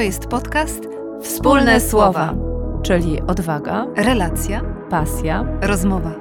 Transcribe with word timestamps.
To 0.00 0.04
jest 0.04 0.26
podcast 0.26 0.88
Wspólne 1.22 1.80
Słowa, 1.80 2.34
czyli 2.82 3.20
odwaga, 3.22 3.86
Relacja, 3.96 4.60
pasja, 4.90 5.44
Rozmowa. 5.60 6.14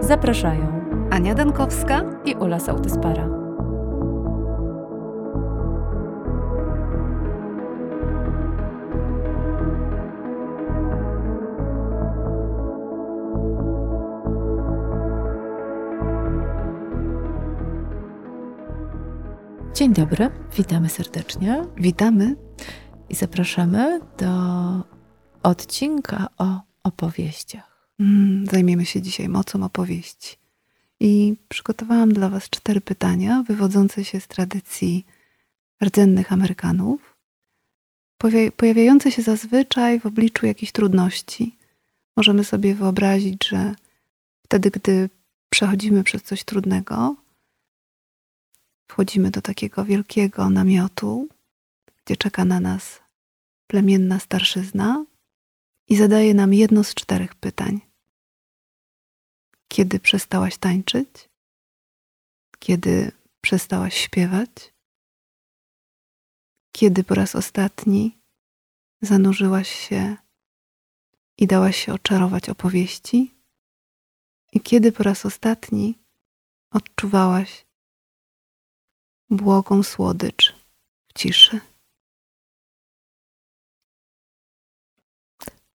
Zapraszają 0.00 0.82
Ania 1.10 1.34
Dankowska 1.34 2.02
i 2.24 2.34
Ula 2.34 2.58
Sautyspara. 2.60 3.28
Dzień 19.74 19.92
dobry, 19.92 20.30
witamy 20.56 20.88
serdecznie. 20.88 21.64
Witamy 21.76 22.36
i 23.10 23.14
zapraszamy 23.14 24.00
do 24.18 24.32
odcinka 25.42 26.28
o 26.38 26.60
opowieściach. 26.82 27.88
Mm, 28.00 28.46
zajmiemy 28.46 28.86
się 28.86 29.02
dzisiaj 29.02 29.28
mocą 29.28 29.64
opowieści. 29.64 30.36
I 31.00 31.36
przygotowałam 31.48 32.12
dla 32.12 32.28
Was 32.28 32.50
cztery 32.50 32.80
pytania 32.80 33.44
wywodzące 33.48 34.04
się 34.04 34.20
z 34.20 34.26
tradycji 34.28 35.06
rdzennych 35.84 36.32
Amerykanów, 36.32 37.16
pojawiające 38.56 39.12
się 39.12 39.22
zazwyczaj 39.22 40.00
w 40.00 40.06
obliczu 40.06 40.46
jakichś 40.46 40.72
trudności. 40.72 41.56
Możemy 42.16 42.44
sobie 42.44 42.74
wyobrazić, 42.74 43.48
że 43.48 43.74
wtedy, 44.44 44.70
gdy 44.70 45.10
przechodzimy 45.50 46.04
przez 46.04 46.22
coś 46.22 46.44
trudnego, 46.44 47.16
wchodzimy 48.88 49.30
do 49.30 49.42
takiego 49.42 49.84
wielkiego 49.84 50.50
namiotu, 50.50 51.28
gdzie 52.08 52.16
czeka 52.16 52.44
na 52.44 52.60
nas 52.60 53.00
plemienna 53.66 54.20
starszyzna 54.20 55.06
i 55.88 55.96
zadaje 55.96 56.34
nam 56.34 56.54
jedno 56.54 56.84
z 56.84 56.94
czterech 56.94 57.34
pytań. 57.34 57.80
Kiedy 59.68 60.00
przestałaś 60.00 60.58
tańczyć? 60.58 61.28
Kiedy 62.58 63.12
przestałaś 63.40 63.94
śpiewać? 63.94 64.74
Kiedy 66.72 67.04
po 67.04 67.14
raz 67.14 67.34
ostatni 67.34 68.18
zanurzyłaś 69.02 69.68
się 69.88 70.16
i 71.38 71.46
dałaś 71.46 71.76
się 71.84 71.92
oczarować 71.92 72.48
opowieści? 72.48 73.34
I 74.52 74.60
kiedy 74.60 74.92
po 74.92 75.02
raz 75.02 75.26
ostatni 75.26 75.98
odczuwałaś 76.70 77.66
błogą 79.30 79.82
słodycz 79.82 80.54
w 81.08 81.12
ciszy? 81.18 81.67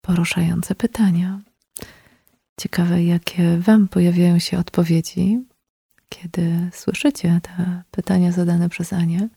Poruszające 0.01 0.75
pytania. 0.75 1.41
Ciekawe, 2.59 3.03
jakie 3.03 3.57
Wam 3.57 3.87
pojawiają 3.87 4.39
się 4.39 4.57
odpowiedzi, 4.57 5.39
kiedy 6.09 6.69
słyszycie 6.73 7.39
te 7.43 7.83
pytania 7.91 8.31
zadane 8.31 8.69
przez 8.69 8.93
Anię. 8.93 9.29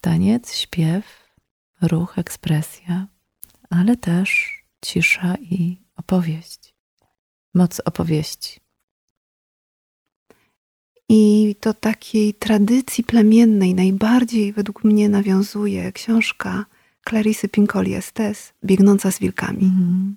Taniec, 0.00 0.54
śpiew, 0.54 1.34
ruch, 1.82 2.18
ekspresja, 2.18 3.06
ale 3.70 3.96
też 3.96 4.60
cisza 4.84 5.34
i 5.40 5.82
opowieść. 5.96 6.74
Moc 7.54 7.80
opowieści. 7.80 8.60
I 11.08 11.56
do 11.62 11.74
takiej 11.74 12.34
tradycji 12.34 13.04
plemiennej 13.04 13.74
najbardziej 13.74 14.52
według 14.52 14.84
mnie 14.84 15.08
nawiązuje 15.08 15.92
książka 15.92 16.66
Clarisy 17.08 17.48
Pinkoli 17.48 17.94
Estes, 17.94 18.52
Biegnąca 18.64 19.10
z 19.10 19.18
wilkami. 19.18 19.64
Mhm. 19.64 20.16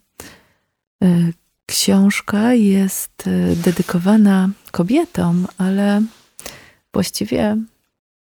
E, 1.03 1.31
książka 1.66 2.53
jest 2.53 3.27
e, 3.27 3.55
dedykowana 3.55 4.49
kobietom, 4.71 5.47
ale 5.57 6.01
właściwie 6.94 7.57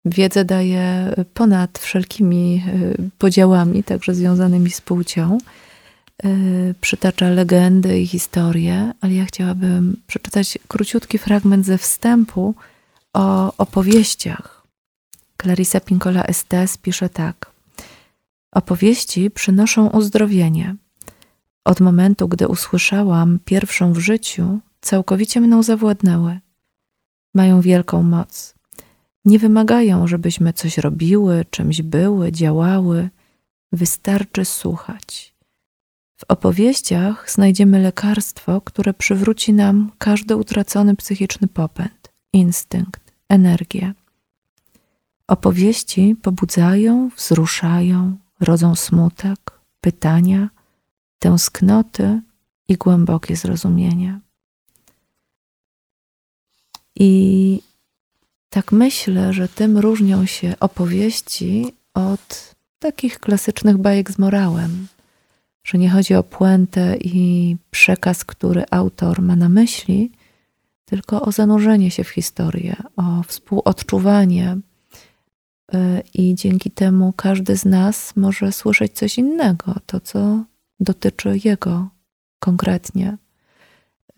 wiedzę 0.06 0.46
daje 0.46 1.14
ponad 1.34 1.80
wszelkimi 1.80 2.64
e, 2.68 3.10
podziałami, 3.18 3.84
także 3.84 4.16
związanymi 4.16 4.72
z 4.72 4.82
płcią. 4.82 5.38
Przytacza 6.82 7.30
legendy 7.30 8.00
i 8.00 8.08
historie, 8.08 8.94
ale 9.02 9.14
ja 9.14 9.26
chciałabym 9.26 9.98
przeczytać 10.08 10.58
króciutki 10.68 11.18
fragment 11.18 11.66
ze 11.66 11.78
wstępu 11.78 12.56
o 13.14 13.58
opowieściach. 13.58 14.64
Clarissa 15.42 15.80
Pinkola 15.80 16.24
Estes 16.24 16.78
pisze 16.78 17.10
tak. 17.10 17.51
Opowieści 18.52 19.32
przynoszą 19.32 19.90
uzdrowienie. 19.90 20.76
Od 21.66 21.80
momentu, 21.80 22.28
gdy 22.28 22.48
usłyszałam 22.48 23.40
pierwszą 23.46 23.94
w 23.94 24.00
życiu, 24.00 24.60
całkowicie 24.82 25.42
mną 25.42 25.64
zawładnęły. 25.64 26.40
Mają 27.36 27.62
wielką 27.62 28.04
moc. 28.04 28.56
Nie 29.26 29.40
wymagają, 29.40 30.08
żebyśmy 30.08 30.54
coś 30.54 30.78
robiły, 30.78 31.46
czymś 31.50 31.82
były, 31.82 32.32
działały. 32.32 33.10
Wystarczy 33.72 34.46
słuchać. 34.46 35.36
W 36.18 36.24
opowieściach 36.28 37.32
znajdziemy 37.32 37.80
lekarstwo, 37.80 38.62
które 38.62 38.94
przywróci 38.94 39.54
nam 39.54 39.92
każdy 39.98 40.36
utracony 40.36 40.96
psychiczny 40.96 41.48
popęd, 41.48 42.14
instynkt, 42.34 43.14
energię. 43.30 43.94
Opowieści 45.28 46.16
pobudzają, 46.22 47.10
wzruszają, 47.18 48.18
rodzą 48.42 48.76
smutek, 48.76 49.60
pytania, 49.82 50.50
tęsknoty 51.20 52.22
i 52.68 52.78
głębokie 52.78 53.36
zrozumienie. 53.36 54.20
I 56.96 57.62
tak 58.50 58.72
myślę, 58.72 59.34
że 59.34 59.48
tym 59.48 59.78
różnią 59.78 60.26
się 60.26 60.56
opowieści 60.60 61.74
od 61.94 62.56
takich 62.80 63.20
klasycznych 63.20 63.78
bajek 63.78 64.12
z 64.12 64.18
morałem, 64.20 64.88
że 65.64 65.78
nie 65.78 65.90
chodzi 65.90 66.16
o 66.16 66.24
puentę 66.24 66.98
i 66.98 67.58
przekaz, 67.72 68.26
który 68.26 68.64
autor 68.72 69.22
ma 69.22 69.36
na 69.36 69.50
myśli, 69.50 70.12
tylko 70.86 71.22
o 71.22 71.32
zanurzenie 71.32 71.92
się 71.92 72.04
w 72.04 72.10
historię, 72.10 72.76
o 72.96 73.24
współodczuwanie 73.24 74.58
i 76.14 76.36
dzięki 76.36 76.72
temu 76.72 77.14
każdy 77.16 77.58
z 77.58 77.66
nas 77.66 78.16
może 78.16 78.52
słyszeć 78.52 78.92
coś 78.94 79.18
innego, 79.18 79.76
to 79.86 80.00
co 80.00 80.44
dotyczy 80.80 81.40
jego 81.44 81.90
konkretnie. 82.40 83.18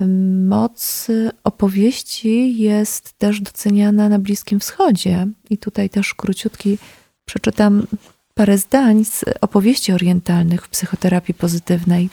Y, 0.02 0.08
moc 0.48 1.08
opowieści 1.44 2.58
jest 2.58 3.14
też 3.14 3.42
doceniana 3.42 4.10
na 4.10 4.20
Bliskim 4.20 4.60
Wschodzie, 4.60 5.28
i 5.50 5.58
tutaj 5.58 5.90
też 5.90 6.14
króciutki 6.14 6.78
przeczytam 7.26 7.88
parę 8.34 8.58
zdań 8.58 9.06
z 9.06 9.26
opowieści 9.42 9.92
orientalnych 9.92 10.66
w 10.66 10.70
psychoterapii 10.70 11.34
pozytywnej, 11.34 12.10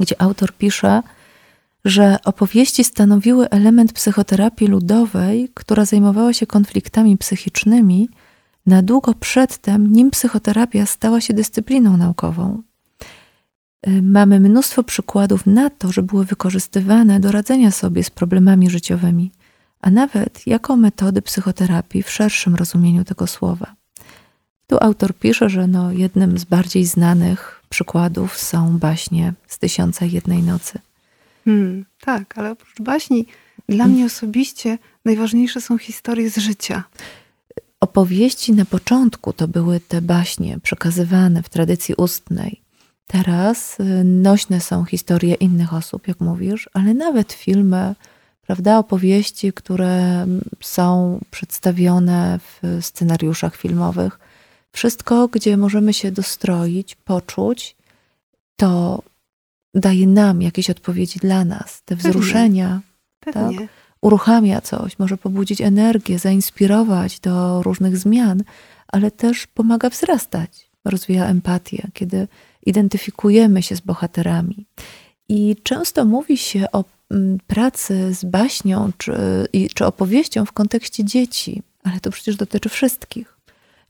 gdzie 0.00 0.22
autor 0.22 0.52
pisze, 0.52 1.02
że 1.84 2.16
opowieści 2.24 2.84
stanowiły 2.84 3.50
element 3.50 3.92
psychoterapii 3.92 4.66
ludowej, 4.66 5.50
która 5.54 5.84
zajmowała 5.84 6.32
się 6.32 6.46
konfliktami 6.46 7.18
psychicznymi 7.18 8.08
na 8.66 8.82
długo 8.82 9.14
przedtem, 9.14 9.92
nim 9.92 10.10
psychoterapia 10.10 10.86
stała 10.86 11.20
się 11.20 11.34
dyscypliną 11.34 11.96
naukową. 11.96 12.62
Y, 13.88 14.02
mamy 14.02 14.40
mnóstwo 14.40 14.84
przykładów 14.84 15.46
na 15.46 15.70
to, 15.70 15.92
że 15.92 16.02
były 16.02 16.24
wykorzystywane 16.24 17.20
do 17.20 17.32
radzenia 17.32 17.70
sobie 17.70 18.04
z 18.04 18.10
problemami 18.10 18.70
życiowymi, 18.70 19.30
a 19.80 19.90
nawet 19.90 20.46
jako 20.46 20.76
metody 20.76 21.22
psychoterapii 21.22 22.02
w 22.02 22.10
szerszym 22.10 22.54
rozumieniu 22.54 23.04
tego 23.04 23.26
słowa. 23.26 23.74
Tu 24.66 24.76
autor 24.80 25.14
pisze, 25.14 25.48
że 25.50 25.66
no 25.66 25.92
jednym 25.92 26.38
z 26.38 26.44
bardziej 26.44 26.84
znanych 26.84 27.62
przykładów 27.68 28.38
są 28.38 28.78
baśnie 28.78 29.32
z 29.46 29.58
Tysiąca 29.58 30.04
Jednej 30.04 30.42
Nocy. 30.42 30.78
Hmm, 31.44 31.84
tak, 32.00 32.38
ale 32.38 32.50
oprócz 32.50 32.80
baśni, 32.80 33.26
dla 33.68 33.86
mnie 33.88 34.04
osobiście 34.04 34.78
najważniejsze 35.04 35.60
są 35.60 35.78
historie 35.78 36.30
z 36.30 36.36
życia 36.36 36.84
opowieści 37.84 38.52
na 38.52 38.64
początku 38.64 39.32
to 39.32 39.48
były 39.48 39.80
te 39.80 40.02
baśnie 40.02 40.58
przekazywane 40.62 41.42
w 41.42 41.48
tradycji 41.48 41.94
ustnej. 41.94 42.60
Teraz 43.06 43.80
y, 43.80 44.04
nośne 44.04 44.60
są 44.60 44.84
historie 44.84 45.34
innych 45.34 45.74
osób, 45.74 46.08
jak 46.08 46.20
mówisz, 46.20 46.70
ale 46.72 46.94
nawet 46.94 47.32
filmy, 47.32 47.94
prawda, 48.46 48.78
opowieści, 48.78 49.52
które 49.52 50.26
są 50.60 51.20
przedstawione 51.30 52.38
w 52.38 52.78
scenariuszach 52.84 53.56
filmowych. 53.56 54.18
Wszystko, 54.72 55.28
gdzie 55.28 55.56
możemy 55.56 55.92
się 55.92 56.12
dostroić, 56.12 56.94
poczuć, 56.94 57.76
to 58.56 59.02
daje 59.74 60.06
nam 60.06 60.42
jakieś 60.42 60.70
odpowiedzi 60.70 61.18
dla 61.18 61.44
nas, 61.44 61.82
te 61.84 61.96
wzruszenia. 61.96 62.80
Pewnie. 63.20 63.42
Pewnie. 63.42 63.83
Uruchamia 64.04 64.60
coś, 64.60 64.98
może 64.98 65.16
pobudzić 65.16 65.60
energię, 65.60 66.18
zainspirować 66.18 67.20
do 67.20 67.62
różnych 67.62 67.96
zmian, 67.96 68.42
ale 68.88 69.10
też 69.10 69.46
pomaga 69.46 69.90
wzrastać. 69.90 70.70
rozwija 70.84 71.26
empatię, 71.26 71.88
kiedy 71.92 72.28
identyfikujemy 72.66 73.62
się 73.62 73.76
z 73.76 73.80
bohaterami. 73.80 74.66
I 75.28 75.56
często 75.62 76.04
mówi 76.04 76.36
się 76.36 76.66
o 76.72 76.84
mm, 77.10 77.38
pracy 77.46 78.14
z 78.14 78.24
baśnią 78.24 78.90
czy, 78.98 79.14
czy 79.74 79.86
opowieścią 79.86 80.44
w 80.44 80.52
kontekście 80.52 81.04
dzieci, 81.04 81.62
ale 81.84 82.00
to 82.00 82.10
przecież 82.10 82.36
dotyczy 82.36 82.68
wszystkich. 82.68 83.38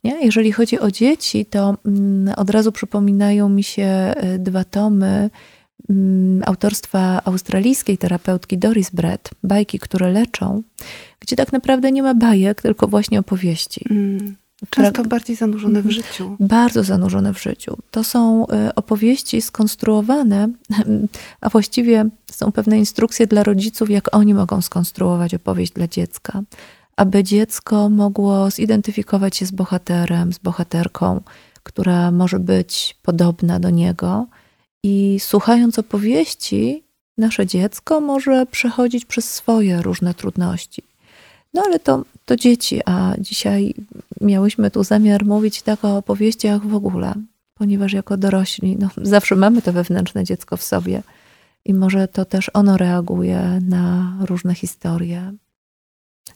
Nie? 0.05 0.25
Jeżeli 0.27 0.53
chodzi 0.53 0.79
o 0.81 0.91
dzieci, 0.91 1.47
to 1.47 1.77
mm, 1.87 2.35
od 2.37 2.51
razu 2.51 2.73
przypominają 2.73 3.49
mi 3.49 3.63
się 3.63 4.15
y, 4.35 4.39
dwa 4.39 4.65
tomy 4.65 5.31
autorstwa 6.45 7.21
australijskiej 7.25 7.99
terapeutki 7.99 8.59
Doris 8.59 8.91
Brett, 8.91 9.31
bajki, 9.43 9.79
które 9.79 10.13
leczą, 10.13 10.63
gdzie 11.21 11.37
tak 11.37 11.53
naprawdę 11.53 11.93
nie 11.93 12.03
ma 12.03 12.15
bajek, 12.15 12.63
tylko 12.63 12.89
właśnie 12.89 13.21
opowieści. 13.21 13.85
Mm. 13.91 14.37
Często 14.71 15.05
bardziej 15.05 15.37
zanurzone 15.37 15.83
w 15.83 15.87
mhm. 15.87 15.93
życiu. 15.95 16.37
Bardzo 16.41 16.83
zanurzone 16.83 17.35
w 17.35 17.43
życiu. 17.43 17.77
To 17.91 18.05
są 18.05 18.47
y, 18.47 18.75
opowieści 18.75 19.43
skonstruowane, 19.43 20.49
a 21.41 21.49
właściwie 21.49 22.05
są 22.31 22.53
pewne 22.53 22.79
instrukcje 22.79 23.27
dla 23.27 23.43
rodziców, 23.43 23.91
jak 23.91 24.17
oni 24.17 24.35
mogą 24.35 24.63
skonstruować 24.63 25.35
opowieść 25.35 25.73
dla 25.73 25.89
dziecka, 25.89 26.43
aby 26.97 27.25
dziecko 27.25 27.91
mogło 27.91 28.51
zidentyfikować 28.51 29.37
się 29.37 29.47
z 29.47 29.51
bohaterem, 29.51 30.33
z 30.33 30.39
bohaterką, 30.39 31.21
która 31.63 32.11
może 32.11 32.39
być 32.39 32.97
podobna 33.03 33.61
do 33.61 33.71
niego. 33.71 34.27
I 34.87 35.21
słuchając 35.21 35.79
opowieści, 35.79 36.85
nasze 37.19 37.47
dziecko 37.47 38.01
może 38.01 38.47
przechodzić 38.47 39.05
przez 39.05 39.31
swoje 39.31 39.83
różne 39.83 40.15
trudności. 40.15 40.83
No 41.55 41.63
ale 41.67 41.79
to, 41.79 42.05
to 42.25 42.37
dzieci, 42.37 42.81
a 42.87 43.15
dzisiaj 43.19 43.75
miałyśmy 44.21 44.71
tu 44.71 44.85
zamiar 44.85 45.25
mówić 45.25 45.63
tak 45.63 45.85
o 45.85 45.97
opowieściach 45.97 46.67
w 46.67 46.75
ogóle, 46.75 47.15
ponieważ 47.55 47.93
jako 47.93 48.17
dorośli 48.17 48.77
no, 48.77 48.89
zawsze 49.17 49.37
mamy 49.37 49.63
to 49.63 49.73
wewnętrzne 49.73 50.25
dziecko 50.25 50.57
w 50.57 50.63
sobie 50.63 51.03
i 51.65 51.75
może 51.75 52.09
to 52.09 52.25
też 52.25 52.51
ono 52.55 52.77
reaguje 52.77 53.61
na 53.69 54.17
różne 54.21 54.55
historie. 54.55 55.33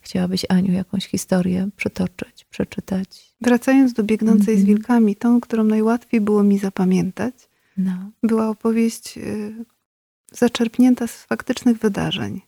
Chciałabyś, 0.00 0.46
Aniu, 0.48 0.72
jakąś 0.72 1.06
historię 1.06 1.68
przetoczyć, 1.76 2.44
przeczytać? 2.50 3.34
Wracając 3.40 3.92
do 3.92 4.02
biegnącej 4.02 4.54
mm 4.54 4.56
-hmm. 4.56 4.66
z 4.66 4.68
mhm. 4.68 4.76
wilkami, 4.76 5.16
tą, 5.16 5.40
którą 5.40 5.64
najłatwiej 5.64 6.20
było 6.20 6.42
mi 6.42 6.58
zapamiętać, 6.58 7.34
no. 7.78 8.10
była 8.22 8.48
opowieść 8.48 9.18
y, 9.18 9.64
zaczerpnięta 10.32 11.06
z 11.06 11.24
faktycznych 11.24 11.78
wydarzeń. 11.78 12.40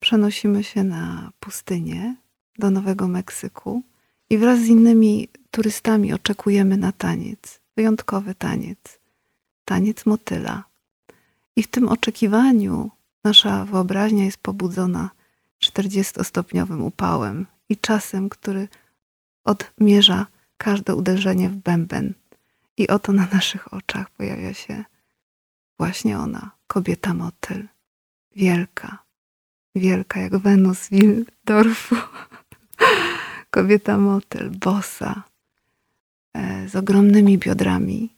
Przenosimy 0.00 0.64
się 0.64 0.84
na 0.84 1.32
pustynię 1.40 2.16
do 2.58 2.70
Nowego 2.70 3.08
Meksyku 3.08 3.82
i 4.30 4.38
wraz 4.38 4.58
z 4.58 4.66
innymi 4.66 5.28
turystami 5.50 6.12
oczekujemy 6.12 6.76
na 6.76 6.92
taniec, 6.92 7.60
wyjątkowy 7.76 8.34
taniec, 8.34 9.00
taniec 9.64 10.06
motyla. 10.06 10.64
I 11.56 11.62
w 11.62 11.66
tym 11.68 11.88
oczekiwaniu 11.88 12.90
nasza 13.24 13.64
wyobraźnia 13.64 14.24
jest 14.24 14.38
pobudzona 14.38 15.10
40-stopniowym 15.64 16.82
upałem 16.82 17.46
i 17.68 17.76
czasem, 17.76 18.28
który 18.28 18.68
odmierza 19.44 20.26
każde 20.56 20.94
uderzenie 20.94 21.48
w 21.48 21.56
bęben. 21.56 22.14
I 22.78 22.88
oto 22.88 23.12
na 23.12 23.28
naszych 23.32 23.72
oczach 23.72 24.10
pojawia 24.10 24.54
się 24.54 24.84
właśnie 25.78 26.18
ona, 26.18 26.50
kobieta 26.66 27.14
motyl, 27.14 27.68
wielka, 28.36 28.98
wielka 29.74 30.20
jak 30.20 30.36
Wenus 30.36 30.88
Wildorfu. 30.88 31.96
Kobieta 33.50 33.98
motyl, 33.98 34.50
bosa, 34.50 35.22
e, 36.34 36.68
z 36.68 36.76
ogromnymi 36.76 37.38
biodrami, 37.38 38.16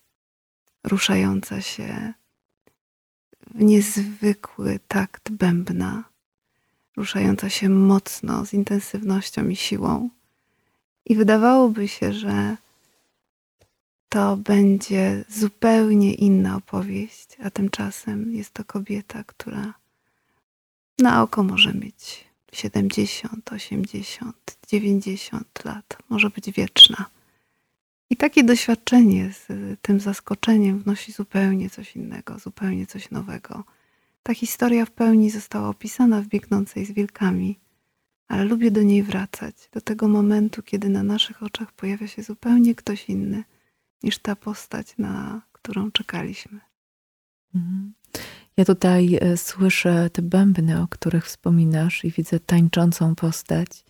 ruszająca 0.84 1.60
się 1.60 2.12
w 3.54 3.62
niezwykły 3.62 4.80
takt 4.88 5.30
bębna, 5.30 6.04
ruszająca 6.96 7.50
się 7.50 7.68
mocno, 7.68 8.46
z 8.46 8.54
intensywnością 8.54 9.48
i 9.48 9.56
siłą. 9.56 10.10
I 11.04 11.16
wydawałoby 11.16 11.88
się, 11.88 12.12
że 12.12 12.56
to 14.10 14.36
będzie 14.36 15.24
zupełnie 15.28 16.14
inna 16.14 16.56
opowieść, 16.56 17.36
a 17.44 17.50
tymczasem 17.50 18.34
jest 18.34 18.54
to 18.54 18.64
kobieta, 18.64 19.24
która 19.24 19.74
na 20.98 21.22
oko 21.22 21.42
może 21.42 21.74
mieć 21.74 22.24
70, 22.52 23.52
80, 23.52 24.56
90 24.68 25.64
lat, 25.64 25.98
może 26.08 26.30
być 26.30 26.50
wieczna. 26.50 27.06
I 28.10 28.16
takie 28.16 28.44
doświadczenie 28.44 29.32
z 29.32 29.46
tym 29.82 30.00
zaskoczeniem 30.00 30.78
wnosi 30.78 31.12
zupełnie 31.12 31.70
coś 31.70 31.96
innego, 31.96 32.38
zupełnie 32.38 32.86
coś 32.86 33.10
nowego. 33.10 33.64
Ta 34.22 34.34
historia 34.34 34.84
w 34.86 34.90
pełni 34.90 35.30
została 35.30 35.68
opisana 35.68 36.20
w 36.22 36.26
Biegnącej 36.26 36.84
z 36.84 36.92
Wilkami, 36.92 37.58
ale 38.28 38.44
lubię 38.44 38.70
do 38.70 38.82
niej 38.82 39.02
wracać, 39.02 39.54
do 39.72 39.80
tego 39.80 40.08
momentu, 40.08 40.62
kiedy 40.62 40.88
na 40.88 41.02
naszych 41.02 41.42
oczach 41.42 41.72
pojawia 41.72 42.08
się 42.08 42.22
zupełnie 42.22 42.74
ktoś 42.74 43.08
inny 43.08 43.44
niż 44.02 44.19
ta 44.19 44.37
postać, 44.37 44.94
na 44.99 45.43
którą 45.52 45.91
czekaliśmy. 45.91 46.61
Mhm. 47.55 47.93
Ja 48.56 48.64
tutaj 48.64 49.19
e, 49.20 49.37
słyszę 49.37 50.11
te 50.11 50.23
bębny, 50.23 50.82
o 50.82 50.88
których 50.88 51.26
wspominasz, 51.26 52.05
i 52.05 52.11
widzę 52.11 52.41
tańczącą 52.41 53.14
postać. 53.14 53.85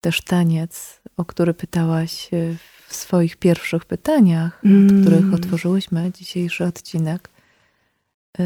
Też 0.00 0.22
taniec, 0.22 1.00
o 1.16 1.24
który 1.24 1.54
pytałaś 1.54 2.28
e, 2.34 2.56
w 2.88 2.94
swoich 2.94 3.36
pierwszych 3.36 3.84
pytaniach, 3.84 4.60
mm. 4.64 4.86
od 4.86 5.02
których 5.02 5.34
otworzyłyśmy 5.34 6.12
dzisiejszy 6.14 6.64
odcinek. 6.64 7.30
E, 8.38 8.44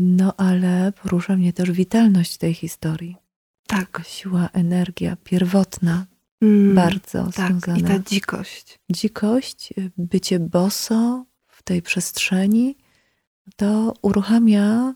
no, 0.00 0.34
ale 0.36 0.92
porusza 1.02 1.36
mnie 1.36 1.52
też 1.52 1.70
witalność 1.70 2.36
tej 2.36 2.54
historii. 2.54 3.16
Tak. 3.66 4.02
Siła, 4.06 4.48
energia 4.52 5.16
pierwotna, 5.24 6.06
mm, 6.42 6.74
bardzo 6.74 7.28
tak, 7.34 7.48
związana. 7.48 7.78
I 7.78 7.82
ta 7.82 7.98
dzikość. 7.98 8.78
Dzikość, 8.90 9.74
bycie 9.96 10.40
boso 10.40 11.24
w 11.46 11.62
tej 11.62 11.82
przestrzeni, 11.82 12.76
to 13.56 13.94
uruchamia 14.02 14.94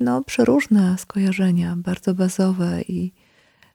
no, 0.00 0.24
przeróżne 0.24 0.98
skojarzenia, 0.98 1.76
bardzo 1.76 2.14
bazowe 2.14 2.82
i 2.82 3.12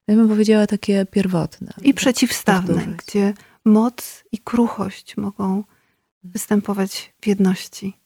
ja 0.08 0.16
bym 0.16 0.28
powiedziała 0.28 0.68
takie 0.68 1.06
pierwotne. 1.06 1.74
I 1.82 1.94
przeciwstawne, 1.94 2.74
powtórzyć. 2.74 2.98
gdzie 2.98 3.34
moc 3.66 4.24
i 4.32 4.38
kruchość 4.38 5.18
mogą 5.18 5.64
występować 6.24 7.14
w 7.22 7.28
jedności. 7.28 7.98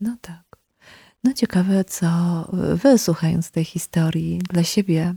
No 0.00 0.16
tak. 0.20 0.44
No 1.24 1.32
ciekawe, 1.32 1.84
co 1.84 2.08
wy 2.52 2.98
słuchając 2.98 3.50
tej 3.50 3.64
historii 3.64 4.38
dla 4.38 4.64
siebie 4.64 5.14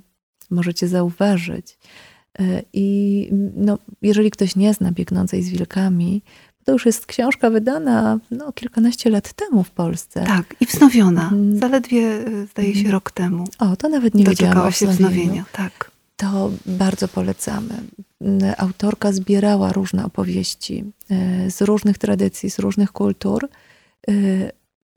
możecie 0.49 0.87
zauważyć. 0.87 1.77
I 2.73 3.29
no, 3.55 3.77
jeżeli 4.01 4.31
ktoś 4.31 4.55
nie 4.55 4.73
zna 4.73 4.91
biegnącej 4.91 5.43
z 5.43 5.49
wilkami, 5.49 6.21
to 6.69 6.71
już 6.73 6.85
jest 6.85 7.05
książka 7.05 7.49
wydana 7.49 8.19
no, 8.31 8.51
kilkanaście 8.51 9.09
lat 9.09 9.33
temu 9.33 9.63
w 9.63 9.71
Polsce. 9.71 10.23
Tak, 10.23 10.55
i 10.59 10.65
wznowiona. 10.65 11.29
Mm. 11.31 11.59
Zaledwie, 11.59 12.01
e, 12.01 12.45
zdaje 12.45 12.75
się, 12.75 12.91
rok 12.91 13.11
temu. 13.11 13.47
O, 13.59 13.75
to 13.75 13.89
nawet 13.89 14.15
nie 14.15 14.25
wiedziałam 14.25 14.71
się 14.71 14.87
wznowienia, 14.87 15.45
tak. 15.51 15.91
To 16.17 16.51
bardzo 16.65 17.07
polecamy. 17.07 17.73
Autorka 18.57 19.11
zbierała 19.11 19.73
różne 19.73 20.05
opowieści 20.05 20.83
e, 21.09 21.51
z 21.51 21.61
różnych 21.61 21.97
tradycji, 21.97 22.49
z 22.49 22.59
różnych 22.59 22.91
kultur. 22.91 23.47
E, 24.07 24.11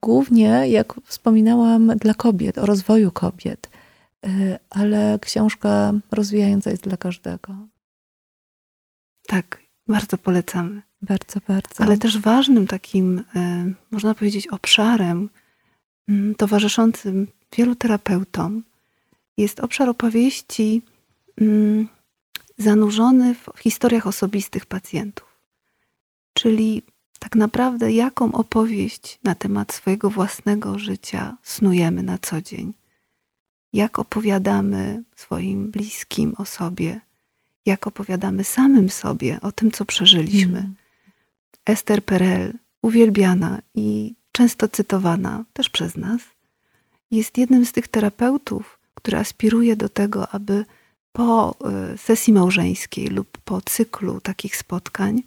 głównie, 0.01 0.47
jak 0.67 0.93
wspominałam, 1.05 1.87
dla 1.87 2.13
kobiet, 2.13 2.57
o 2.57 2.65
rozwoju 2.65 3.11
kobiet. 3.11 3.69
Ale 4.69 5.19
książka 5.21 5.93
rozwijająca 6.11 6.71
jest 6.71 6.83
dla 6.83 6.97
każdego. 6.97 7.55
Tak, 9.27 9.61
bardzo 9.87 10.17
polecamy. 10.17 10.81
Bardzo, 11.01 11.39
bardzo. 11.47 11.83
Ale 11.83 11.97
też 11.97 12.17
ważnym 12.17 12.67
takim, 12.67 13.23
e, 13.35 13.73
można 13.91 14.15
powiedzieć, 14.15 14.47
obszarem 14.47 15.29
mm, 16.07 16.35
towarzyszącym 16.35 17.27
wielu 17.57 17.75
terapeutom 17.75 18.63
jest 19.37 19.59
obszar 19.59 19.89
opowieści 19.89 20.81
mm, 21.41 21.87
zanurzony 22.57 23.35
w 23.35 23.49
historiach 23.59 24.07
osobistych 24.07 24.65
pacjentów. 24.65 25.37
Czyli 26.33 26.81
tak 27.19 27.35
naprawdę, 27.35 27.91
jaką 27.91 28.31
opowieść 28.31 29.19
na 29.23 29.35
temat 29.35 29.73
swojego 29.73 30.09
własnego 30.09 30.79
życia 30.79 31.37
snujemy 31.43 32.03
na 32.03 32.17
co 32.17 32.41
dzień. 32.41 32.73
Jak 33.73 33.99
opowiadamy 33.99 35.03
swoim 35.15 35.71
bliskim 35.71 36.33
o 36.37 36.45
sobie, 36.45 37.01
jak 37.65 37.87
opowiadamy 37.87 38.43
samym 38.43 38.89
sobie 38.89 39.41
o 39.41 39.51
tym, 39.51 39.71
co 39.71 39.85
przeżyliśmy. 39.85 40.59
Mm. 40.59 40.75
Esther 41.65 42.03
Perel, 42.03 42.53
uwielbiana 42.81 43.61
i 43.75 44.15
często 44.31 44.67
cytowana 44.67 45.43
też 45.53 45.69
przez 45.69 45.97
nas, 45.97 46.21
jest 47.11 47.37
jednym 47.37 47.65
z 47.65 47.71
tych 47.71 47.87
terapeutów, 47.87 48.79
który 48.93 49.17
aspiruje 49.17 49.75
do 49.75 49.89
tego, 49.89 50.29
aby 50.29 50.65
po 51.11 51.55
e, 51.65 51.97
sesji 51.97 52.33
małżeńskiej 52.33 53.07
lub 53.07 53.37
po 53.37 53.61
cyklu 53.61 54.21
takich 54.21 54.55
spotkań 54.55 55.23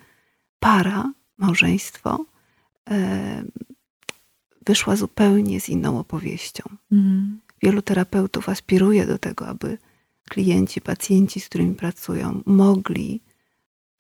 para 0.61 1.13
małżeństwo, 1.39 2.25
e, 2.91 3.43
wyszła 4.67 4.97
zupełnie 4.97 5.61
z 5.61 5.69
inną 5.69 5.99
opowieścią. 5.99 6.65
Mhm. 6.93 7.41
Wielu 7.63 7.83
terapeutów 7.83 8.49
aspiruje 8.49 9.07
do 9.07 9.19
tego, 9.19 9.47
aby 9.47 9.79
klienci, 10.29 10.81
pacjenci, 10.81 11.41
z 11.41 11.49
którymi 11.49 11.75
pracują, 11.75 12.43
mogli 12.47 13.21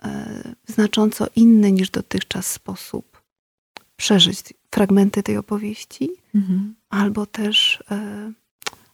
e, 0.02 0.54
w 0.64 0.72
znacząco 0.72 1.26
inny 1.36 1.72
niż 1.72 1.90
dotychczas 1.90 2.46
sposób 2.46 3.22
przeżyć 3.96 4.54
fragmenty 4.70 5.22
tej 5.22 5.36
opowieści, 5.36 6.10
mhm. 6.34 6.74
albo 6.88 7.26
też 7.26 7.82
e, 7.90 8.32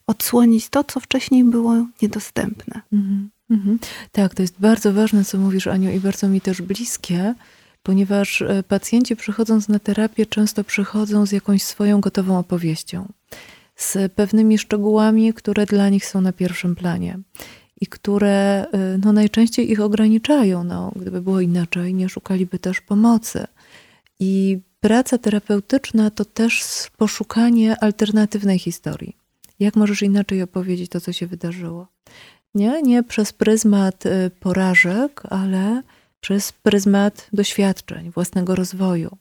odsłonić 0.06 0.68
to, 0.68 0.84
co 0.84 1.00
wcześniej 1.00 1.44
było 1.44 1.86
niedostępne. 2.02 2.80
Mhm. 2.92 3.30
Mhm. 3.50 3.78
Tak, 4.12 4.34
to 4.34 4.42
jest 4.42 4.60
bardzo 4.60 4.92
ważne, 4.92 5.24
co 5.24 5.38
mówisz, 5.38 5.66
Aniu, 5.66 5.90
i 5.90 6.00
bardzo 6.00 6.28
mi 6.28 6.40
też 6.40 6.62
bliskie, 6.62 7.34
ponieważ 7.82 8.42
e, 8.42 8.62
pacjenci 8.62 9.16
przychodząc 9.16 9.68
na 9.68 9.78
terapię 9.78 10.26
często 10.26 10.64
przychodzą 10.64 11.26
z 11.26 11.32
jakąś 11.32 11.62
swoją 11.62 12.00
gotową 12.00 12.38
opowieścią, 12.38 13.12
z 13.76 14.12
pewnymi 14.12 14.58
szczegółami, 14.58 15.34
które 15.34 15.66
dla 15.66 15.88
nich 15.88 16.06
są 16.06 16.20
na 16.20 16.32
pierwszym 16.32 16.74
planie 16.76 17.18
i 17.80 17.86
które 17.86 18.66
e, 18.72 18.98
no, 19.04 19.12
najczęściej 19.12 19.70
ich 19.70 19.80
ograniczają. 19.80 20.64
No, 20.64 20.92
gdyby 20.96 21.22
było 21.22 21.40
inaczej, 21.40 21.94
nie 21.94 22.08
szukaliby 22.08 22.58
też 22.58 22.80
pomocy. 22.80 23.46
I 24.20 24.58
praca 24.80 25.18
terapeutyczna 25.18 26.10
to 26.10 26.24
też 26.24 26.64
poszukanie 26.96 27.80
alternatywnej 27.80 28.58
historii. 28.58 29.16
Jak 29.60 29.76
możesz 29.76 30.02
inaczej 30.02 30.42
opowiedzieć 30.42 30.90
to, 30.90 31.00
co 31.00 31.12
się 31.12 31.26
wydarzyło? 31.26 31.86
Nie, 32.54 32.82
nie 32.82 33.02
przez 33.02 33.32
pryzmat 33.32 34.06
y, 34.06 34.30
porażek, 34.40 35.22
ale 35.30 35.82
przez 36.20 36.52
pryzmat 36.52 37.28
doświadczeń, 37.32 38.10
własnego 38.10 38.54
rozwoju. 38.54 39.16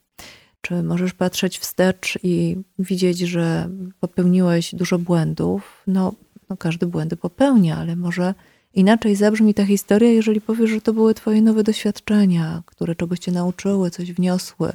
Czy 0.62 0.84
możesz 0.84 1.14
patrzeć 1.14 1.60
wstecz 1.60 2.20
i 2.24 2.58
widzieć, 2.80 3.20
że 3.20 3.70
popełniłeś 4.00 4.76
dużo 4.76 5.00
błędów? 5.00 5.84
No, 5.88 6.14
no 6.50 6.58
każdy 6.58 6.88
błędy 6.88 7.18
popełnia, 7.18 7.78
ale 7.78 7.96
może 7.96 8.34
inaczej 8.74 9.16
zabrzmi 9.16 9.54
ta 9.54 9.66
historia, 9.66 10.12
jeżeli 10.12 10.42
powiesz, 10.42 10.70
że 10.70 10.82
to 10.82 10.94
były 10.94 11.14
Twoje 11.14 11.42
nowe 11.42 11.64
doświadczenia, 11.64 12.64
które 12.66 12.96
czegoś 12.96 13.20
Cię 13.20 13.32
nauczyły, 13.32 13.92
coś 13.92 14.12
wniosły, 14.12 14.72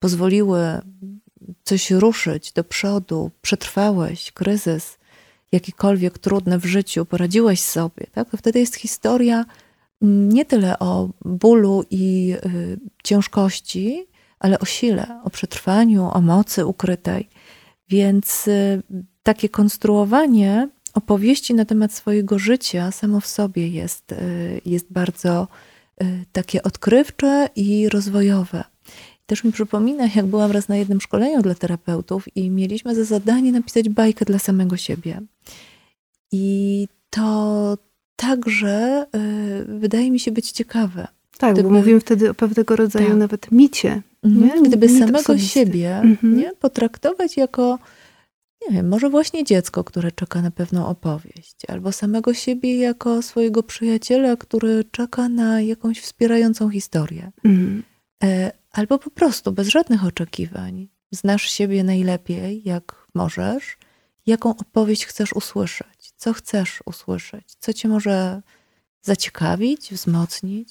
pozwoliły 0.00 0.60
coś 1.64 1.90
ruszyć 1.90 2.52
do 2.52 2.64
przodu, 2.64 3.30
przetrwałeś 3.42 4.32
kryzys 4.32 4.98
jakikolwiek 5.52 6.18
trudne 6.18 6.58
w 6.58 6.64
życiu, 6.64 7.04
poradziłeś 7.04 7.60
sobie, 7.60 8.06
tak? 8.12 8.28
wtedy 8.36 8.60
jest 8.60 8.76
historia 8.76 9.44
nie 10.02 10.44
tyle 10.44 10.78
o 10.78 11.08
bólu 11.24 11.84
i 11.90 12.34
y, 12.46 12.78
ciężkości, 13.04 14.06
ale 14.38 14.58
o 14.58 14.64
sile, 14.64 15.20
o 15.24 15.30
przetrwaniu, 15.30 16.10
o 16.12 16.20
mocy 16.20 16.66
ukrytej. 16.66 17.28
Więc 17.88 18.48
y, 18.48 18.82
takie 19.22 19.48
konstruowanie 19.48 20.68
opowieści 20.94 21.54
na 21.54 21.64
temat 21.64 21.92
swojego 21.92 22.38
życia 22.38 22.90
samo 22.90 23.20
w 23.20 23.26
sobie 23.26 23.68
jest, 23.68 24.12
y, 24.12 24.60
jest 24.64 24.92
bardzo 24.92 25.48
y, 26.02 26.24
takie 26.32 26.62
odkrywcze 26.62 27.48
i 27.56 27.88
rozwojowe. 27.88 28.64
Też 29.26 29.44
mi 29.44 29.52
przypomina, 29.52 30.08
jak 30.16 30.26
byłam 30.26 30.50
raz 30.50 30.68
na 30.68 30.76
jednym 30.76 31.00
szkoleniu 31.00 31.42
dla 31.42 31.54
terapeutów 31.54 32.36
i 32.36 32.50
mieliśmy 32.50 32.94
za 32.94 33.04
zadanie 33.04 33.52
napisać 33.52 33.88
bajkę 33.88 34.24
dla 34.24 34.38
samego 34.38 34.76
siebie. 34.76 35.20
I 36.32 36.88
to 37.10 37.78
także 38.16 39.06
wydaje 39.66 40.10
mi 40.10 40.20
się 40.20 40.30
być 40.30 40.50
ciekawe. 40.50 41.08
Tak, 41.38 41.54
Gdyby, 41.54 41.68
bo 41.68 41.74
mówimy 41.74 42.00
wtedy 42.00 42.30
o 42.30 42.34
pewnego 42.34 42.76
rodzaju 42.76 43.08
tak. 43.08 43.16
nawet 43.16 43.52
micie. 43.52 44.02
Mhm. 44.26 44.46
Nie? 44.46 44.68
Gdyby 44.68 44.88
Mit 44.88 44.98
samego 44.98 45.18
osobisty. 45.18 45.48
siebie 45.48 45.96
mhm. 45.96 46.36
nie? 46.36 46.52
potraktować 46.52 47.36
jako, 47.36 47.78
nie 48.68 48.76
wiem, 48.76 48.88
może 48.88 49.10
właśnie 49.10 49.44
dziecko, 49.44 49.84
które 49.84 50.12
czeka 50.12 50.42
na 50.42 50.50
pewną 50.50 50.86
opowieść, 50.86 51.56
albo 51.68 51.92
samego 51.92 52.34
siebie 52.34 52.78
jako 52.78 53.22
swojego 53.22 53.62
przyjaciela, 53.62 54.36
który 54.36 54.84
czeka 54.84 55.28
na 55.28 55.60
jakąś 55.60 56.00
wspierającą 56.00 56.70
historię. 56.70 57.32
Mhm. 57.44 57.82
E, 58.24 58.52
albo 58.72 58.98
po 58.98 59.10
prostu 59.10 59.52
bez 59.52 59.68
żadnych 59.68 60.04
oczekiwań. 60.04 60.88
Znasz 61.10 61.50
siebie 61.50 61.84
najlepiej, 61.84 62.62
jak 62.64 63.06
możesz, 63.14 63.76
jaką 64.26 64.50
opowieść 64.50 65.06
chcesz 65.06 65.32
usłyszeć, 65.32 66.12
co 66.16 66.32
chcesz 66.32 66.82
usłyszeć, 66.86 67.44
co 67.58 67.72
cię 67.72 67.88
może 67.88 68.42
zaciekawić, 69.02 69.92
wzmocnić. 69.92 70.68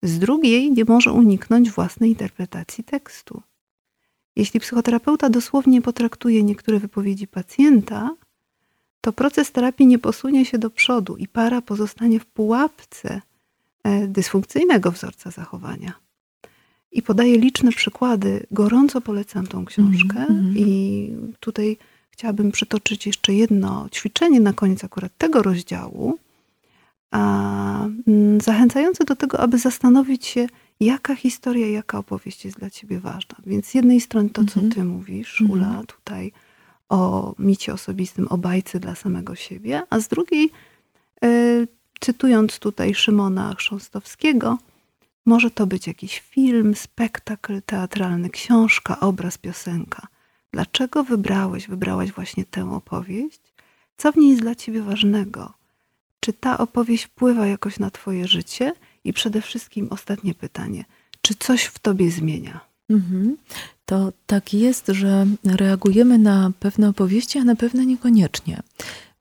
z 0.02 0.18
drugiej 0.18 0.73
nie 0.73 0.85
może 0.85 1.12
uniknąć 1.12 1.70
własnej 1.70 2.11
interpretacji 2.11 2.85
tekstu. 2.85 3.42
Jeśli 4.37 4.61
psychoterapeuta 4.61 5.30
dosłownie 5.30 5.82
potraktuje 5.82 6.42
niektóre 6.42 6.78
wypowiedzi 6.78 7.26
pacjenta, 7.26 8.11
to 9.00 9.12
proces 9.12 9.52
terapii 9.52 9.87
nie 9.87 9.99
posunie 9.99 10.44
się 10.44 10.58
do 10.58 10.70
przodu 10.70 11.16
i 11.16 11.28
para 11.28 11.62
pozostanie 11.62 12.20
w 12.20 12.26
pułapce 12.26 13.23
dysfunkcyjnego 14.09 14.90
wzorca 14.90 15.30
zachowania. 15.30 15.92
I 16.92 17.02
podaję 17.02 17.38
liczne 17.38 17.73
przykłady. 17.73 18.47
Gorąco 18.50 19.00
polecam 19.00 19.47
tą 19.47 19.64
książkę. 19.64 20.16
Mm 20.16 20.45
-hmm. 20.45 20.52
I 20.57 21.11
tutaj 21.40 21.76
chciałabym 22.11 22.52
przytoczyć 22.52 23.07
jeszcze 23.07 23.35
jedno 23.35 23.88
ćwiczenie 23.92 24.40
na 24.40 24.52
koniec 24.52 24.85
akurat 24.85 25.12
tego 25.18 25.42
rozdziału, 25.42 26.18
a, 27.11 27.87
mm, 28.07 28.40
zachęcające 28.40 29.04
do 29.04 29.16
tego, 29.16 29.40
aby 29.40 29.59
zastanowić 29.59 30.26
się, 30.26 30.47
jaka 30.80 31.14
historia, 31.14 31.66
jaka 31.66 31.99
opowieść 31.99 32.45
jest 32.45 32.59
dla 32.59 32.71
ciebie 32.71 33.00
ważna. 33.00 33.37
Więc 33.47 33.66
z 33.66 33.75
jednej 33.75 34.00
strony 34.00 34.30
to, 34.30 34.45
co 34.45 34.61
mhm. 34.61 34.73
ty 34.73 34.85
mówisz, 34.85 35.40
mhm. 35.40 35.61
Ula, 35.61 35.83
tutaj 35.87 36.33
o 36.88 37.35
micie 37.38 37.73
osobistym, 37.73 38.28
o 38.28 38.38
bajce 38.38 38.80
dla 38.80 38.95
samego 38.95 39.35
siebie, 39.35 39.83
a 39.90 40.00
z 40.00 40.09
drugiej, 40.09 40.50
y, 41.25 41.68
cytując 42.00 42.59
tutaj 42.59 42.95
Szymona 42.95 43.55
Chrząstowskiego, 43.55 44.59
może 45.26 45.50
to 45.50 45.67
być 45.67 45.87
jakiś 45.87 46.21
film, 46.21 46.75
spektakl 46.75 47.62
teatralny, 47.67 48.31
książka, 48.31 49.00
obraz, 49.00 49.38
piosenka. 49.38 50.07
Dlaczego 50.52 51.05
wybrałeś, 51.05 51.69
wybrałaś 51.69 52.12
właśnie 52.12 52.45
tę 52.45 52.73
opowieść? 52.73 53.40
Co 53.97 54.12
w 54.12 54.17
niej 54.17 54.31
jest 54.31 54.43
dla 54.43 54.55
ciebie 54.55 54.83
ważnego? 54.83 55.52
Czy 56.21 56.33
ta 56.33 56.59
opowieść 56.59 57.05
wpływa 57.05 57.47
jakoś 57.47 57.78
na 57.78 57.90
twoje 57.90 58.28
życie? 58.28 58.73
I 59.05 59.12
przede 59.12 59.40
wszystkim 59.43 59.88
ostatnie 59.90 60.35
pytanie: 60.35 60.85
czy 61.23 61.35
coś 61.35 61.64
w 61.64 61.78
tobie 61.78 62.11
zmienia? 62.11 62.61
Mhm. 62.90 63.37
To 63.85 64.12
tak 64.26 64.55
jest, 64.55 64.87
że 64.87 65.26
reagujemy 65.45 66.19
na 66.19 66.52
pewne 66.61 66.88
opowieści, 66.88 67.38
a 67.38 67.45
na 67.45 67.57
pewne 67.57 67.87
niekoniecznie. 67.87 68.62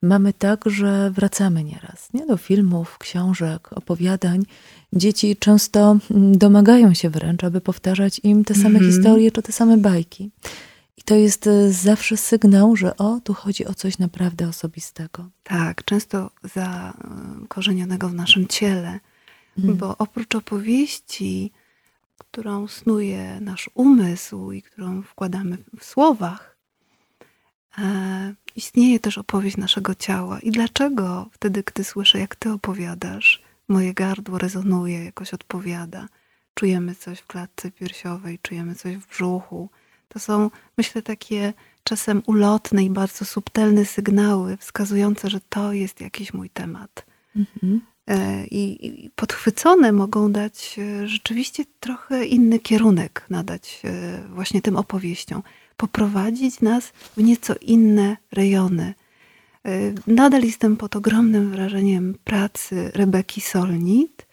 Mamy 0.02 0.34
tak, 0.34 0.64
że 0.66 1.12
wracamy 1.12 1.64
nieraz 1.64 2.14
nie? 2.14 2.26
do 2.26 2.38
filmów, 2.38 2.98
książek, 2.98 3.70
opowiadań. 3.74 4.44
Dzieci 4.94 5.36
często 5.36 5.98
mm, 6.12 6.38
domagają 6.38 6.94
się 6.94 7.10
wręcz, 7.10 7.44
aby 7.44 7.62
powtarzać 7.62 8.22
im 8.24 8.46
te 8.46 8.56
same 8.56 8.80
mhm. 8.80 8.92
historie 8.92 9.32
czy 9.32 9.42
te 9.42 9.52
same 9.52 9.78
bajki. 9.78 10.32
I 10.98 11.02
to 11.02 11.16
jest 11.16 11.48
e, 11.48 11.72
zawsze 11.72 12.18
sygnał, 12.18 12.76
że 12.76 12.98
o, 12.98 13.20
tu 13.24 13.34
chodzi 13.34 13.66
o 13.66 13.74
coś 13.74 13.98
naprawdę 13.98 14.48
osobistego. 14.48 15.30
Tak, 15.44 15.84
często 15.84 16.32
zakorzenionego 16.44 18.10
w 18.10 18.14
naszym 18.14 18.48
ciele. 18.48 19.00
Mhm. 19.58 19.78
Bo 19.78 19.98
oprócz 19.98 20.36
opowieści, 20.36 21.52
którą 22.18 22.68
snuje 22.68 23.40
nasz 23.42 23.70
umysł 23.74 24.52
i 24.52 24.62
którą 24.62 25.02
wkładamy 25.02 25.58
w 25.80 25.86
słowach, 25.86 26.57
istnieje 28.56 29.00
też 29.00 29.18
opowieść 29.18 29.58
naszego 29.58 29.96
ciała. 29.96 30.40
I 30.40 30.52
dlaczego 30.52 31.30
wtedy, 31.32 31.64
gdy 31.66 31.84
słyszę, 31.84 32.20
jak 32.20 32.36
ty 32.36 32.52
opowiadasz, 32.52 33.42
moje 33.68 33.94
gardło 33.94 34.38
rezonuje, 34.38 35.04
jakoś 35.04 35.34
odpowiada? 35.34 36.08
czujemy 36.58 36.96
coś 36.96 37.20
w 37.20 37.28
klatce 37.28 37.72
piersiowej, 37.72 38.40
czujemy 38.42 38.76
coś 38.76 38.98
w 38.98 39.08
brzuchu. 39.08 39.70
To 40.08 40.20
są, 40.20 40.52
myślę, 40.78 41.02
takie 41.02 41.54
czasem 41.84 42.22
ulotne 42.26 42.84
i 42.84 42.90
bardzo 42.90 43.26
subtelne 43.26 43.86
sygnały 43.86 44.58
wskazujące, 44.58 45.30
że 45.30 45.40
to 45.50 45.74
jest 45.74 46.02
jakiś 46.02 46.34
mój 46.34 46.50
temat. 46.50 47.06
Mhm. 47.36 47.82
E, 48.08 48.46
I, 48.46 49.10
podchwycone 49.16 49.92
mogą 49.92 50.32
dać 50.32 50.80
e, 50.80 51.08
rzeczywiście 51.08 51.64
trochę 51.80 52.26
inny 52.26 52.60
kierunek, 52.60 53.26
nadać 53.30 53.82
e, 53.84 54.22
właśnie 54.30 54.62
tym 54.62 54.76
opowieściom, 54.76 55.44
poprowadzić 55.78 56.62
nas 56.62 56.88
w 57.18 57.24
nieco 57.24 57.56
inne 57.62 58.18
rejony. 58.32 58.94
Nadal 60.08 60.42
jestem 60.42 60.78
pod 60.78 60.96
ogromnym 60.96 61.52
wrażeniem 61.52 62.16
pracy 62.24 62.92
Rebeki 62.94 63.42
Solnit 63.42 64.28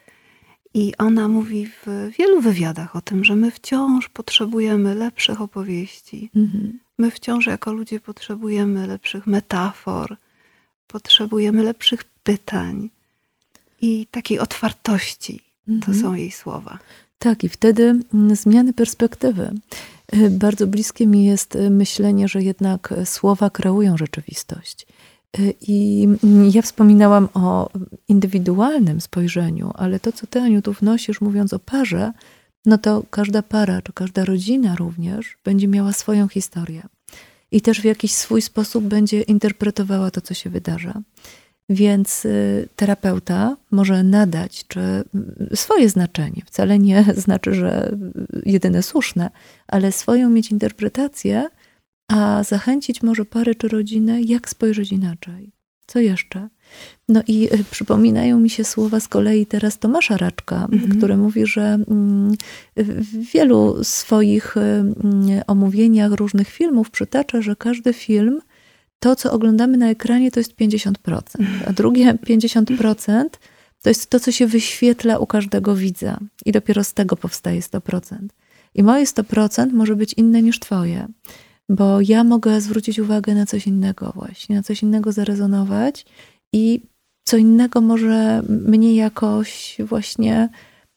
i 0.75 0.93
ona 0.99 1.29
mówi 1.29 1.67
w 1.67 2.11
wielu 2.19 2.41
wywiadach 2.41 2.97
o 2.97 3.01
tym, 3.01 3.25
że 3.25 3.37
my 3.37 3.51
wciąż 3.51 4.09
potrzebujemy 4.09 4.95
lepszych 4.95 5.41
opowieści. 5.41 6.31
Mhm. 6.37 6.79
My 6.99 7.11
wciąż 7.11 7.47
jako 7.47 7.73
ludzie 7.73 8.01
potrzebujemy 8.01 8.87
lepszych 8.87 9.27
metafor, 9.27 10.17
potrzebujemy 10.87 11.63
lepszych 11.63 12.05
pytań 12.05 12.91
i 13.81 14.07
takiej 14.11 14.39
otwartości. 14.39 15.41
To 15.67 15.73
mhm. 15.73 16.01
są 16.01 16.15
jej 16.15 16.31
słowa. 16.31 16.79
Tak, 17.19 17.45
i 17.45 17.49
wtedy 17.49 18.01
mm, 18.15 18.37
zmiany 18.37 18.73
perspektywy. 18.73 19.53
Y, 20.15 20.31
bardzo 20.31 20.67
bliskie 20.67 21.07
mi 21.07 21.25
jest 21.25 21.57
y, 21.57 21.71
myślenie, 21.71 22.29
że 22.29 22.43
jednak 22.43 22.95
słowa 23.05 23.51
kreują 23.51 23.97
rzeczywistość. 23.97 24.87
Y, 25.39 25.55
I 25.61 26.09
mm, 26.25 26.51
ja 26.55 26.63
wspominałam 26.63 27.29
o 27.35 27.71
indywidualnym 28.09 29.01
spojrzeniu, 29.01 29.71
ale 29.75 30.01
to, 30.01 30.13
co 30.13 30.27
ty, 30.27 30.41
Aniu, 30.41 30.63
tu 30.63 30.73
wnosisz, 30.73 31.21
mówiąc 31.21 31.53
o 31.53 31.59
parze, 31.59 32.13
no 32.67 32.79
to 32.79 33.03
każda 33.11 33.43
para, 33.43 33.83
czy 33.83 33.93
każda 33.93 34.25
rodzina 34.25 34.77
również 34.77 35.37
będzie 35.45 35.69
miała 35.69 35.93
swoją 35.93 36.29
historię. 36.29 36.83
I 37.51 37.61
też 37.61 37.81
w 37.81 37.85
jakiś 37.85 38.13
swój 38.13 38.43
sposób 38.43 38.85
będzie 38.85 39.21
interpretowała 39.21 40.11
to, 40.11 40.21
co 40.21 40.35
się 40.35 40.51
wydarza. 40.51 41.03
Więc 41.69 42.25
y, 42.25 42.69
terapeuta 42.77 43.57
może 43.71 44.03
nadać 44.03 44.65
czy 44.69 44.81
y, 45.53 45.57
swoje 45.57 45.89
znaczenie, 45.89 46.43
wcale 46.47 46.79
nie 46.79 47.05
znaczy, 47.17 47.55
że 47.55 47.97
jedyne 48.47 48.83
słuszne, 48.83 49.31
ale 49.69 49.93
swoją 49.93 50.31
mieć 50.31 50.51
interpretację, 50.51 51.49
a 52.13 52.43
zachęcić 52.43 53.03
może 53.03 53.25
parę 53.25 53.55
czy 53.55 53.69
rodzinę, 53.69 54.23
jak 54.23 54.49
spojrzeć 54.49 54.93
inaczej. 54.93 55.53
Co 55.87 55.99
jeszcze? 56.01 56.49
No 57.09 57.23
i 57.27 57.55
y, 57.55 57.65
przypominają 57.71 58.41
mi 58.41 58.51
się 58.51 58.65
słowa 58.65 59.01
z 59.01 59.09
kolei 59.09 59.47
teraz 59.47 59.79
Tomasza 59.79 60.17
Raczka, 60.17 60.69
mhm. 60.73 60.99
który 60.99 61.17
mówi, 61.17 61.47
że 61.47 61.63
mm, 61.63 62.35
w 62.77 63.33
wielu 63.33 63.85
swoich 63.85 64.57
mm, 64.57 64.93
omówieniach 65.47 66.13
różnych 66.13 66.49
filmów 66.49 66.91
przytacza, 66.91 67.43
że 67.43 67.57
każdy 67.57 67.93
film 67.93 68.41
to, 69.05 69.17
co 69.17 69.33
oglądamy 69.33 69.77
na 69.77 69.91
ekranie, 69.91 70.31
to 70.31 70.41
jest 70.41 70.57
50%, 70.57 71.21
a 71.67 71.73
drugie 71.73 72.15
50% 72.15 73.25
to 73.83 73.91
jest 73.91 74.11
to, 74.11 74.21
co 74.21 74.33
się 74.33 74.47
wyświetla 74.47 75.19
u 75.19 75.27
każdego 75.27 75.77
widza. 75.77 76.19
I 76.45 76.53
dopiero 76.53 76.85
z 76.85 76.95
tego 76.95 77.17
powstaje 77.17 77.61
100%. 77.61 78.17
I 78.75 78.83
moje 78.83 79.05
100% 79.05 79.73
może 79.73 79.97
być 79.97 80.13
inne 80.13 80.43
niż 80.43 80.61
twoje, 80.61 81.07
bo 81.69 82.01
ja 82.01 82.25
mogę 82.25 82.61
zwrócić 82.61 82.99
uwagę 82.99 83.35
na 83.35 83.47
coś 83.47 83.67
innego 83.67 84.13
właśnie, 84.15 84.57
na 84.57 84.63
coś 84.63 84.83
innego 84.83 85.13
zarezonować 85.13 86.07
i 86.53 86.81
co 87.25 87.37
innego 87.37 87.81
może 87.81 88.43
mnie 88.49 88.95
jakoś 88.95 89.77
właśnie 89.79 90.49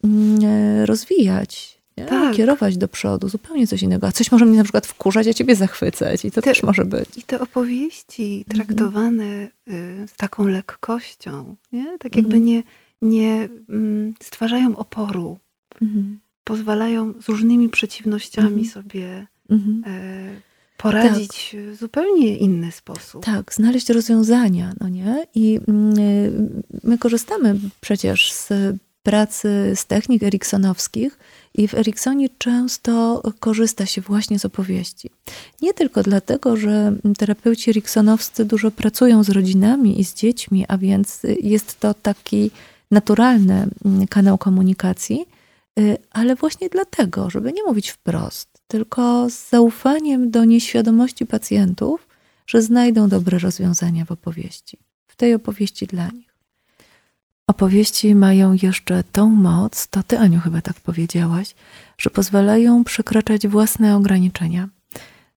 mm, 0.03 0.85
rozwijać 0.85 1.76
tak. 2.05 2.35
kierować 2.35 2.77
do 2.77 2.87
przodu, 2.87 3.29
zupełnie 3.29 3.67
coś 3.67 3.81
innego. 3.81 4.07
A 4.07 4.11
coś 4.11 4.31
może 4.31 4.45
mnie 4.45 4.57
na 4.57 4.63
przykład 4.63 4.87
wkurzać, 4.87 5.27
a 5.27 5.33
ciebie 5.33 5.55
zachwycać 5.55 6.25
i 6.25 6.31
to 6.31 6.41
te, 6.41 6.49
też 6.49 6.63
może 6.63 6.85
być. 6.85 7.17
I 7.17 7.23
te 7.23 7.39
opowieści 7.39 8.45
mhm. 8.47 8.67
traktowane 8.67 9.47
y, 9.67 10.07
z 10.07 10.13
taką 10.13 10.47
lekkością, 10.47 11.55
nie? 11.71 11.97
tak 11.99 12.15
jakby 12.15 12.35
mhm. 12.35 12.45
nie, 12.45 12.63
nie 13.01 13.49
mm, 13.69 14.13
stwarzają 14.23 14.77
oporu. 14.77 15.37
Mhm. 15.81 16.19
Pozwalają 16.43 17.13
z 17.21 17.29
różnymi 17.29 17.69
przeciwnościami 17.69 18.65
sobie 18.65 19.27
e, 19.51 19.57
poradzić 20.77 21.49
tak. 21.51 21.61
w 21.61 21.79
zupełnie 21.79 22.37
inny 22.37 22.71
sposób. 22.71 23.25
Tak, 23.25 23.53
znaleźć 23.53 23.89
rozwiązania, 23.89 24.73
no 24.79 24.89
nie? 24.89 25.25
I 25.35 25.59
mm, 25.67 25.99
y, 25.99 26.31
my 26.83 26.97
korzystamy 26.97 27.59
przecież 27.81 28.31
z 28.33 28.49
pracy, 29.07 29.73
z 29.75 29.85
technik 29.85 30.23
eriksonowskich, 30.23 31.19
i 31.53 31.67
w 31.67 31.73
Eriksonie 31.73 32.29
często 32.37 33.21
korzysta 33.39 33.85
się 33.85 34.01
właśnie 34.01 34.39
z 34.39 34.45
opowieści. 34.45 35.09
Nie 35.61 35.73
tylko 35.73 36.03
dlatego, 36.03 36.57
że 36.57 36.93
terapeuci 37.17 37.69
eriksonowscy 37.69 38.45
dużo 38.45 38.71
pracują 38.71 39.23
z 39.23 39.29
rodzinami 39.29 39.99
i 39.99 40.05
z 40.05 40.13
dziećmi, 40.13 40.65
a 40.67 40.77
więc 40.77 41.21
jest 41.41 41.79
to 41.79 41.93
taki 41.93 42.51
naturalny 42.91 43.67
kanał 44.09 44.37
komunikacji, 44.37 45.25
y, 45.79 45.97
ale 46.11 46.35
właśnie 46.35 46.69
dlatego, 46.69 47.29
żeby 47.29 47.53
nie 47.53 47.63
mówić 47.63 47.89
wprost, 47.89 48.49
tylko 48.67 49.29
z 49.29 49.49
zaufaniem 49.49 50.31
do 50.31 50.45
nieświadomości 50.45 51.25
pacjentów, 51.25 52.07
że 52.47 52.61
znajdą 52.61 53.09
dobre 53.09 53.39
rozwiązania 53.39 54.05
w 54.05 54.11
opowieści, 54.11 54.77
w 55.07 55.15
tej 55.15 55.33
opowieści 55.33 55.87
dla 55.87 56.07
nich. 56.09 56.26
Opowieści 57.47 58.15
mają 58.15 58.57
jeszcze 58.61 59.03
tą 59.03 59.29
moc, 59.29 59.87
to 59.87 60.03
ty, 60.03 60.19
Aniu, 60.19 60.39
chyba 60.39 60.61
tak 60.61 60.79
powiedziałaś, 60.79 61.55
że 61.97 62.09
pozwalają 62.09 62.83
przekraczać 62.83 63.47
własne 63.47 63.95
ograniczenia. 63.95 64.69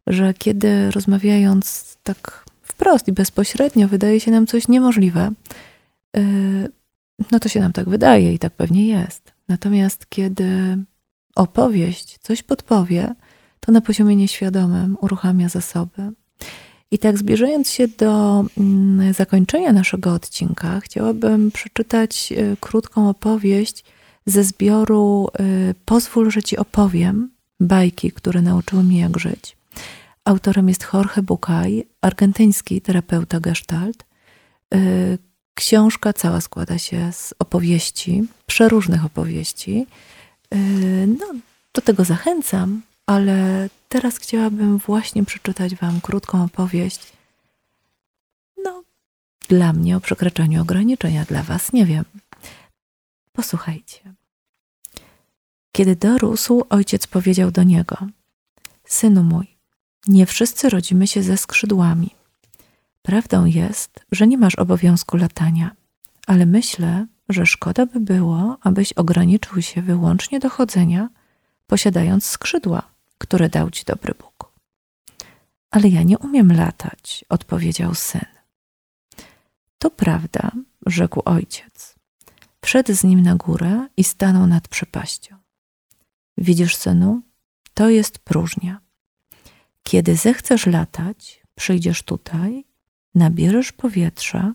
Że 0.06 0.34
kiedy 0.34 0.90
rozmawiając 0.90 1.96
tak 2.02 2.44
wprost 2.62 3.08
i 3.08 3.12
bezpośrednio 3.12 3.88
wydaje 3.88 4.20
się 4.20 4.30
nam 4.30 4.46
coś 4.46 4.68
niemożliwe, 4.68 5.32
yy, 6.16 6.22
no 7.32 7.40
to 7.40 7.48
się 7.48 7.60
nam 7.60 7.72
tak 7.72 7.88
wydaje 7.88 8.34
i 8.34 8.38
tak 8.38 8.52
pewnie 8.52 8.86
jest. 8.86 9.32
Natomiast 9.48 10.06
kiedy 10.08 10.78
opowieść 11.34 12.18
coś 12.18 12.42
podpowie, 12.42 13.14
to 13.60 13.72
na 13.72 13.80
poziomie 13.80 14.16
nieświadomym 14.16 14.96
uruchamia 15.00 15.48
zasoby, 15.48 16.12
i 16.90 16.98
tak 16.98 17.18
zbliżając 17.18 17.70
się 17.70 17.88
do 17.88 18.44
mm, 18.58 19.12
zakończenia 19.12 19.72
naszego 19.72 20.12
odcinka, 20.12 20.80
chciałabym 20.80 21.50
przeczytać 21.50 22.32
y, 22.32 22.56
krótką 22.60 23.08
opowieść 23.08 23.84
ze 24.26 24.44
zbioru 24.44 25.28
y, 25.40 25.74
Pozwól, 25.84 26.30
że 26.30 26.42
ci 26.42 26.56
opowiem 26.56 27.30
bajki, 27.60 28.12
które 28.12 28.42
nauczyły 28.42 28.82
mnie 28.82 29.00
jak 29.00 29.18
żyć. 29.18 29.56
Autorem 30.24 30.68
jest 30.68 30.86
Jorge 30.92 31.22
Bucay, 31.22 31.82
argentyński 32.00 32.80
terapeuta 32.80 33.40
gestalt. 33.40 34.04
Y, 34.74 35.18
książka 35.54 36.12
cała 36.12 36.40
składa 36.40 36.78
się 36.78 37.12
z 37.12 37.34
opowieści, 37.38 38.22
przeróżnych 38.46 39.04
opowieści. 39.04 39.86
No, 41.06 41.26
do 41.74 41.80
tego 41.80 42.04
zachęcam 42.04 42.82
ale 43.10 43.68
teraz 43.88 44.16
chciałabym 44.16 44.78
właśnie 44.78 45.24
przeczytać 45.24 45.74
Wam 45.74 46.00
krótką 46.00 46.44
opowieść. 46.44 47.12
No, 48.64 48.82
dla 49.48 49.72
mnie 49.72 49.96
o 49.96 50.00
przekraczaniu 50.00 50.62
ograniczenia, 50.62 51.24
dla 51.24 51.42
Was 51.42 51.72
nie 51.72 51.86
wiem. 51.86 52.04
Posłuchajcie. 53.32 54.14
Kiedy 55.72 55.96
dorósł, 55.96 56.62
ojciec 56.68 57.06
powiedział 57.06 57.50
do 57.50 57.62
niego: 57.62 57.96
Synu 58.84 59.22
mój, 59.22 59.56
nie 60.06 60.26
wszyscy 60.26 60.68
rodzimy 60.68 61.06
się 61.06 61.22
ze 61.22 61.36
skrzydłami. 61.36 62.10
Prawdą 63.02 63.44
jest, 63.44 64.06
że 64.12 64.26
nie 64.26 64.38
masz 64.38 64.54
obowiązku 64.54 65.16
latania, 65.16 65.70
ale 66.26 66.46
myślę, 66.46 67.06
że 67.28 67.46
szkoda 67.46 67.86
by 67.86 68.00
było, 68.00 68.58
abyś 68.60 68.92
ograniczył 68.92 69.62
się 69.62 69.82
wyłącznie 69.82 70.40
do 70.40 70.50
chodzenia, 70.50 71.08
posiadając 71.66 72.24
skrzydła 72.24 72.89
które 73.20 73.48
dał 73.48 73.70
ci 73.70 73.84
dobry 73.84 74.14
Bóg. 74.14 74.52
Ale 75.70 75.88
ja 75.88 76.02
nie 76.02 76.18
umiem 76.18 76.52
latać, 76.52 77.24
odpowiedział 77.28 77.94
syn. 77.94 78.30
To 79.78 79.90
prawda, 79.90 80.50
rzekł 80.86 81.22
ojciec. 81.24 81.94
Wszedł 82.64 82.94
z 82.94 83.04
nim 83.04 83.22
na 83.22 83.34
górę 83.34 83.88
i 83.96 84.04
stanął 84.04 84.46
nad 84.46 84.68
przepaścią. 84.68 85.36
Widzisz, 86.38 86.76
synu, 86.76 87.22
to 87.74 87.90
jest 87.90 88.18
próżnia. 88.18 88.80
Kiedy 89.82 90.16
zechcesz 90.16 90.66
latać, 90.66 91.42
przyjdziesz 91.54 92.02
tutaj, 92.02 92.64
nabierzesz 93.14 93.72
powietrza, 93.72 94.54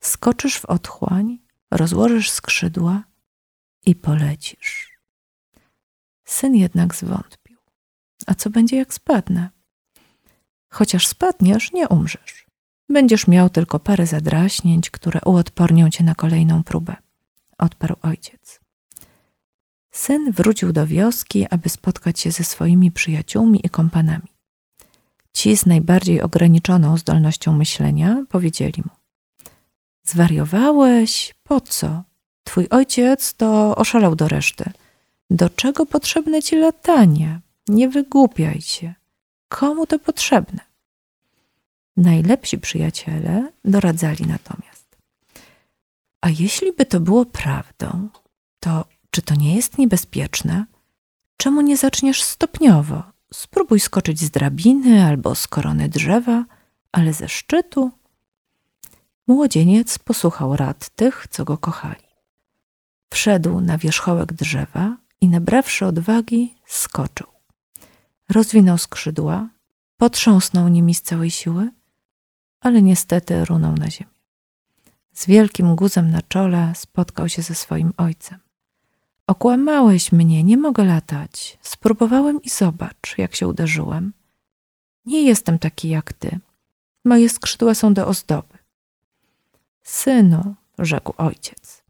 skoczysz 0.00 0.58
w 0.58 0.64
otchłań, 0.64 1.38
rozłożysz 1.70 2.30
skrzydła 2.30 3.04
i 3.86 3.94
polecisz. 3.94 4.98
Syn 6.24 6.54
jednak 6.54 6.94
zwątpił. 6.94 7.37
A 8.26 8.34
co 8.34 8.50
będzie, 8.50 8.76
jak 8.76 8.94
spadnę? 8.94 9.50
Chociaż 10.68 11.06
spadniesz, 11.06 11.72
nie 11.72 11.88
umrzesz. 11.88 12.46
Będziesz 12.88 13.26
miał 13.26 13.50
tylko 13.50 13.78
parę 13.78 14.06
zadraśnięć, 14.06 14.90
które 14.90 15.20
uodpornią 15.24 15.90
cię 15.90 16.04
na 16.04 16.14
kolejną 16.14 16.62
próbę, 16.62 16.96
odparł 17.58 17.96
ojciec. 18.02 18.60
Syn 19.90 20.32
wrócił 20.32 20.72
do 20.72 20.86
wioski, 20.86 21.46
aby 21.50 21.68
spotkać 21.68 22.20
się 22.20 22.30
ze 22.30 22.44
swoimi 22.44 22.92
przyjaciółmi 22.92 23.60
i 23.64 23.68
kompanami. 23.68 24.28
Ci 25.32 25.56
z 25.56 25.66
najbardziej 25.66 26.22
ograniczoną 26.22 26.96
zdolnością 26.96 27.52
myślenia 27.52 28.24
powiedzieli 28.28 28.82
mu: 28.86 28.90
Zwariowałeś? 30.04 31.34
Po 31.42 31.60
co? 31.60 32.02
Twój 32.44 32.68
ojciec 32.68 33.34
to 33.34 33.76
oszalał 33.76 34.16
do 34.16 34.28
reszty. 34.28 34.70
Do 35.30 35.50
czego 35.50 35.86
potrzebne 35.86 36.42
ci 36.42 36.56
latanie? 36.56 37.40
Nie 37.68 37.88
wygłupiaj 37.88 38.60
się. 38.60 38.94
Komu 39.48 39.86
to 39.86 39.98
potrzebne? 39.98 40.60
Najlepsi 41.96 42.58
przyjaciele 42.58 43.52
doradzali 43.64 44.26
natomiast. 44.26 44.96
A 46.20 46.28
jeśli 46.28 46.72
by 46.72 46.86
to 46.86 47.00
było 47.00 47.26
prawdą, 47.26 48.08
to 48.60 48.84
czy 49.10 49.22
to 49.22 49.34
nie 49.34 49.56
jest 49.56 49.78
niebezpieczne? 49.78 50.66
Czemu 51.36 51.60
nie 51.60 51.76
zaczniesz 51.76 52.22
stopniowo? 52.22 53.02
Spróbuj 53.32 53.80
skoczyć 53.80 54.20
z 54.20 54.30
drabiny 54.30 55.04
albo 55.04 55.34
z 55.34 55.46
korony 55.46 55.88
drzewa, 55.88 56.44
ale 56.92 57.12
ze 57.12 57.28
szczytu. 57.28 57.90
Młodzieniec 59.26 59.98
posłuchał 59.98 60.56
rad 60.56 60.88
tych, 60.88 61.26
co 61.30 61.44
go 61.44 61.58
kochali. 61.58 62.08
Wszedł 63.12 63.60
na 63.60 63.78
wierzchołek 63.78 64.32
drzewa 64.32 64.96
i 65.20 65.28
nabrawszy 65.28 65.86
odwagi, 65.86 66.54
skoczył. 66.66 67.37
Rozwinął 68.28 68.78
skrzydła, 68.78 69.48
potrząsnął 69.96 70.68
nimi 70.68 70.94
z 70.94 71.02
całej 71.02 71.30
siły, 71.30 71.70
ale 72.60 72.82
niestety 72.82 73.44
runął 73.44 73.74
na 73.74 73.90
ziemię. 73.90 74.10
Z 75.12 75.26
wielkim 75.26 75.76
guzem 75.76 76.10
na 76.10 76.22
czole 76.22 76.72
spotkał 76.76 77.28
się 77.28 77.42
ze 77.42 77.54
swoim 77.54 77.92
ojcem. 77.96 78.38
Okłamałeś 79.26 80.12
mnie, 80.12 80.44
nie 80.44 80.56
mogę 80.56 80.84
latać. 80.84 81.58
Spróbowałem 81.62 82.42
i 82.42 82.48
zobacz, 82.48 83.14
jak 83.18 83.36
się 83.36 83.48
uderzyłem. 83.48 84.12
Nie 85.06 85.22
jestem 85.22 85.58
taki 85.58 85.88
jak 85.88 86.12
ty. 86.12 86.38
Moje 87.04 87.28
skrzydła 87.28 87.74
są 87.74 87.94
do 87.94 88.06
ozdoby. 88.06 88.58
Synu, 89.82 90.54
rzekł 90.78 91.12
ojciec, 91.16 91.82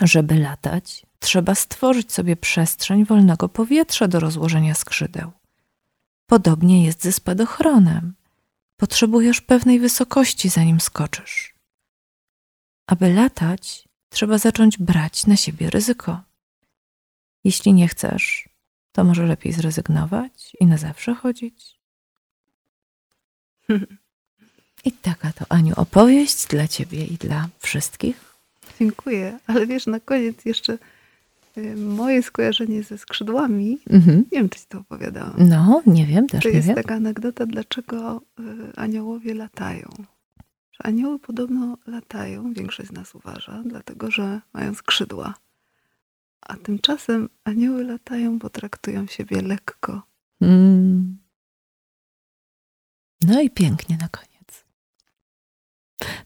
żeby 0.00 0.38
latać, 0.38 1.06
trzeba 1.18 1.54
stworzyć 1.54 2.12
sobie 2.12 2.36
przestrzeń 2.36 3.04
wolnego 3.04 3.48
powietrza 3.48 4.08
do 4.08 4.20
rozłożenia 4.20 4.74
skrzydeł. 4.74 5.32
Podobnie 6.32 6.84
jest 6.84 7.02
ze 7.02 7.12
spadochronem. 7.12 8.14
Potrzebujesz 8.76 9.40
pewnej 9.40 9.80
wysokości, 9.80 10.48
zanim 10.48 10.80
skoczysz. 10.80 11.54
Aby 12.86 13.12
latać, 13.12 13.88
trzeba 14.08 14.38
zacząć 14.38 14.78
brać 14.78 15.26
na 15.26 15.36
siebie 15.36 15.70
ryzyko. 15.70 16.20
Jeśli 17.44 17.72
nie 17.72 17.88
chcesz, 17.88 18.48
to 18.92 19.04
może 19.04 19.26
lepiej 19.26 19.52
zrezygnować 19.52 20.56
i 20.60 20.66
na 20.66 20.76
zawsze 20.76 21.14
chodzić. 21.14 21.78
I 24.84 24.92
taka 24.92 25.32
to, 25.32 25.44
Aniu, 25.48 25.74
opowieść 25.76 26.46
dla 26.46 26.68
ciebie 26.68 27.04
i 27.04 27.16
dla 27.16 27.48
wszystkich. 27.58 28.34
Dziękuję, 28.78 29.38
ale 29.46 29.66
wiesz, 29.66 29.86
na 29.86 30.00
koniec 30.00 30.44
jeszcze 30.44 30.78
moje 31.76 32.22
skojarzenie 32.22 32.82
ze 32.82 32.98
skrzydłami. 32.98 33.78
Mhm. 33.90 34.16
Nie 34.32 34.38
wiem, 34.38 34.48
czy 34.48 34.58
ci 34.60 34.66
to 34.68 34.78
opowiadałam. 34.78 35.34
No, 35.38 35.82
nie 35.86 36.06
wiem, 36.06 36.26
też 36.26 36.42
To 36.42 36.48
nie 36.48 36.54
jest 36.54 36.66
wiem. 36.66 36.76
taka 36.76 36.94
anegdota, 36.94 37.46
dlaczego 37.46 38.22
y, 38.40 38.76
aniołowie 38.76 39.34
latają. 39.34 39.88
Że 40.72 40.86
anioły 40.86 41.18
podobno 41.18 41.78
latają, 41.86 42.52
większość 42.52 42.88
z 42.88 42.92
nas 42.92 43.14
uważa, 43.14 43.62
dlatego 43.66 44.10
że 44.10 44.40
mają 44.52 44.74
skrzydła. 44.74 45.34
A 46.40 46.56
tymczasem 46.56 47.28
anioły 47.44 47.84
latają, 47.84 48.38
bo 48.38 48.50
traktują 48.50 49.06
siebie 49.06 49.42
lekko. 49.42 50.02
Mm. 50.40 51.18
No 53.26 53.40
i 53.40 53.50
pięknie 53.50 53.96
na 54.00 54.08
koniec. 54.08 54.64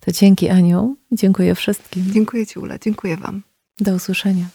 To 0.01 0.13
dzięki 0.13 0.49
Aniu, 0.49 0.97
dziękuję 1.13 1.55
wszystkim. 1.55 2.13
Dziękuję 2.13 2.47
Ci, 2.47 2.59
Ula, 2.59 2.79
dziękuję 2.79 3.17
Wam. 3.17 3.43
Do 3.81 3.95
usłyszenia. 3.95 4.47